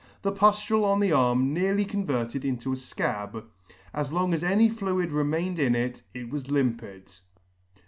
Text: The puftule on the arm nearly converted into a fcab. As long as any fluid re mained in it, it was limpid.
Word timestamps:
The 0.23 0.31
puftule 0.31 0.83
on 0.83 0.99
the 0.99 1.11
arm 1.11 1.53
nearly 1.53 1.85
converted 1.85 2.43
into 2.43 2.73
a 2.73 2.75
fcab. 2.75 3.45
As 3.93 4.11
long 4.11 4.33
as 4.33 4.43
any 4.43 4.67
fluid 4.67 5.11
re 5.11 5.23
mained 5.23 5.59
in 5.59 5.75
it, 5.75 6.01
it 6.11 6.31
was 6.31 6.49
limpid. 6.49 7.11